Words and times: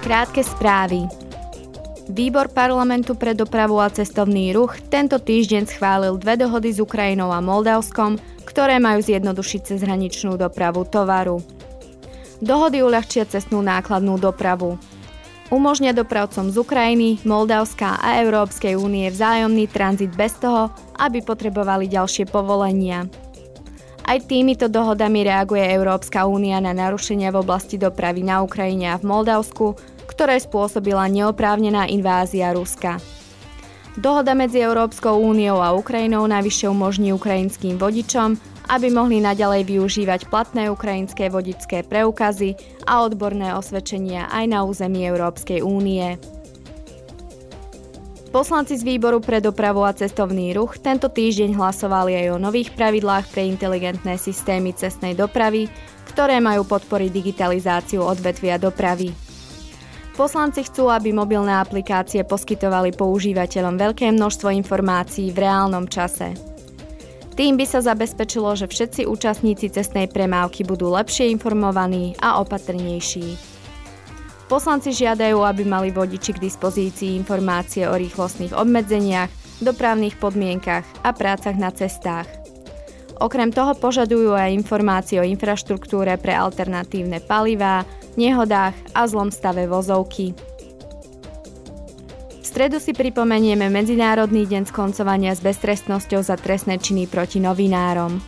Krátke 0.00 0.40
správy. 0.40 1.04
Výbor 2.08 2.48
parlamentu 2.48 3.12
pre 3.12 3.36
dopravu 3.36 3.76
a 3.84 3.92
cestovný 3.92 4.48
ruch 4.56 4.80
tento 4.88 5.20
týždeň 5.20 5.68
schválil 5.68 6.16
dve 6.16 6.40
dohody 6.40 6.72
s 6.72 6.80
Ukrajinou 6.80 7.28
a 7.28 7.44
Moldavskom, 7.44 8.16
ktoré 8.48 8.80
majú 8.80 9.04
zjednodušiť 9.04 9.60
cezhraničnú 9.60 10.40
dopravu 10.40 10.88
tovaru. 10.88 11.44
Dohody 12.40 12.80
uľahčia 12.80 13.28
cestnú 13.28 13.60
nákladnú 13.60 14.16
dopravu. 14.16 14.80
Umožňa 15.52 15.92
dopravcom 15.92 16.48
z 16.48 16.56
Ukrajiny, 16.56 17.20
Moldavska 17.28 18.00
a 18.00 18.24
Európskej 18.24 18.80
únie 18.80 19.04
vzájomný 19.12 19.68
tranzit 19.68 20.16
bez 20.16 20.32
toho, 20.40 20.72
aby 20.96 21.20
potrebovali 21.20 21.92
ďalšie 21.92 22.24
povolenia. 22.24 23.04
Aj 24.10 24.18
týmito 24.18 24.66
dohodami 24.66 25.22
reaguje 25.22 25.62
Európska 25.62 26.26
únia 26.26 26.58
na 26.58 26.74
narušenia 26.74 27.30
v 27.30 27.46
oblasti 27.46 27.78
dopravy 27.78 28.26
na 28.26 28.42
Ukrajine 28.42 28.90
a 28.90 28.98
v 28.98 29.06
Moldavsku, 29.06 29.78
ktoré 30.10 30.34
spôsobila 30.42 31.06
neoprávnená 31.06 31.86
invázia 31.86 32.50
Ruska. 32.50 32.98
Dohoda 33.94 34.34
medzi 34.34 34.66
Európskou 34.66 35.14
úniou 35.14 35.62
a 35.62 35.70
Ukrajinou 35.78 36.26
navyše 36.26 36.66
umožní 36.66 37.14
ukrajinským 37.14 37.78
vodičom, 37.78 38.34
aby 38.66 38.90
mohli 38.90 39.22
naďalej 39.22 39.78
využívať 39.78 40.26
platné 40.26 40.66
ukrajinské 40.74 41.30
vodické 41.30 41.86
preukazy 41.86 42.58
a 42.90 43.06
odborné 43.06 43.54
osvedčenia 43.54 44.26
aj 44.34 44.44
na 44.50 44.66
území 44.66 45.06
Európskej 45.06 45.62
únie. 45.62 46.18
Poslanci 48.30 48.78
z 48.78 48.86
výboru 48.86 49.18
pre 49.18 49.42
dopravu 49.42 49.82
a 49.82 49.90
cestovný 49.90 50.54
ruch 50.54 50.78
tento 50.78 51.10
týždeň 51.10 51.50
hlasovali 51.58 52.14
aj 52.14 52.26
o 52.30 52.38
nových 52.38 52.70
pravidlách 52.78 53.26
pre 53.34 53.42
inteligentné 53.50 54.14
systémy 54.22 54.70
cestnej 54.70 55.18
dopravy, 55.18 55.66
ktoré 56.14 56.38
majú 56.38 56.62
podporiť 56.62 57.10
digitalizáciu 57.10 58.06
odvetvia 58.06 58.54
dopravy. 58.54 59.10
Poslanci 60.14 60.62
chcú, 60.62 60.86
aby 60.94 61.10
mobilné 61.10 61.58
aplikácie 61.58 62.22
poskytovali 62.22 62.94
používateľom 62.94 63.74
veľké 63.74 64.14
množstvo 64.14 64.54
informácií 64.62 65.34
v 65.34 65.50
reálnom 65.50 65.90
čase. 65.90 66.30
Tým 67.34 67.58
by 67.58 67.66
sa 67.66 67.82
zabezpečilo, 67.82 68.54
že 68.54 68.70
všetci 68.70 69.10
účastníci 69.10 69.74
cestnej 69.74 70.06
premávky 70.06 70.62
budú 70.62 70.94
lepšie 70.94 71.34
informovaní 71.34 72.14
a 72.22 72.38
opatrnejší. 72.38 73.49
Poslanci 74.50 74.90
žiadajú, 74.90 75.46
aby 75.46 75.62
mali 75.62 75.94
vodiči 75.94 76.34
k 76.34 76.42
dispozícii 76.42 77.14
informácie 77.14 77.86
o 77.86 77.94
rýchlostných 77.94 78.50
obmedzeniach, 78.50 79.30
dopravných 79.62 80.18
podmienkach 80.18 80.82
a 81.06 81.14
prácach 81.14 81.54
na 81.54 81.70
cestách. 81.70 82.26
Okrem 83.22 83.54
toho 83.54 83.78
požadujú 83.78 84.34
aj 84.34 84.50
informácie 84.50 85.22
o 85.22 85.28
infraštruktúre 85.28 86.18
pre 86.18 86.34
alternatívne 86.34 87.22
palivá, 87.22 87.86
nehodách 88.18 88.74
a 88.90 89.06
zlom 89.06 89.30
stave 89.30 89.70
vozovky. 89.70 90.34
V 92.42 92.46
stredu 92.50 92.82
si 92.82 92.90
pripomenieme 92.90 93.70
Medzinárodný 93.70 94.50
deň 94.50 94.66
skoncovania 94.66 95.30
s 95.30 95.46
beztrestnosťou 95.46 96.26
za 96.26 96.34
trestné 96.34 96.82
činy 96.82 97.06
proti 97.06 97.38
novinárom. 97.38 98.18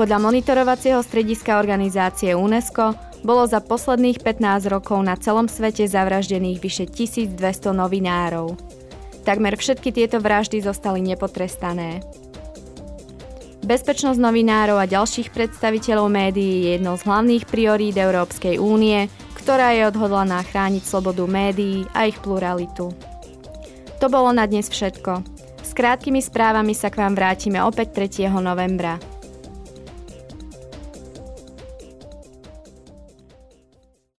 Podľa 0.00 0.16
monitorovacieho 0.16 1.04
strediska 1.04 1.60
organizácie 1.60 2.32
UNESCO 2.32 3.11
bolo 3.22 3.46
za 3.46 3.62
posledných 3.62 4.18
15 4.20 4.66
rokov 4.70 4.98
na 5.02 5.14
celom 5.14 5.46
svete 5.46 5.86
zavraždených 5.86 6.58
vyše 6.58 6.84
1200 6.90 7.38
novinárov. 7.70 8.58
Takmer 9.22 9.54
všetky 9.54 9.94
tieto 9.94 10.18
vraždy 10.18 10.58
zostali 10.58 10.98
nepotrestané. 11.06 12.02
Bezpečnosť 13.62 14.18
novinárov 14.18 14.74
a 14.74 14.90
ďalších 14.90 15.30
predstaviteľov 15.30 16.10
médií 16.10 16.66
je 16.66 16.70
jednou 16.74 16.98
z 16.98 17.06
hlavných 17.06 17.46
priorít 17.46 17.94
Európskej 17.94 18.58
únie, 18.58 19.06
ktorá 19.38 19.70
je 19.78 19.86
odhodlaná 19.86 20.42
chrániť 20.42 20.82
slobodu 20.82 21.22
médií 21.30 21.86
a 21.94 22.10
ich 22.10 22.18
pluralitu. 22.18 22.90
To 24.02 24.06
bolo 24.10 24.34
na 24.34 24.50
dnes 24.50 24.66
všetko. 24.66 25.22
S 25.62 25.70
krátkými 25.78 26.18
správami 26.18 26.74
sa 26.74 26.90
k 26.90 27.06
vám 27.06 27.14
vrátime 27.14 27.62
opäť 27.62 27.94
3. 28.18 28.34
novembra. 28.42 29.11